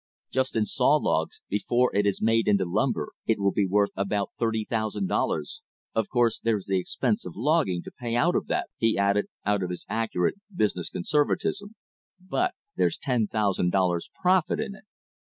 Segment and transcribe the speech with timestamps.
[0.31, 4.31] Just in saw logs, before it is made into lumber, it will be worth about
[4.39, 5.61] thirty thousand dollars,
[5.93, 9.61] of course there's the expense of logging to pay out of that," he added, out
[9.61, 11.75] of his accurate business conservatism,
[12.19, 14.85] "but there's ten thousand dollars' profit in it."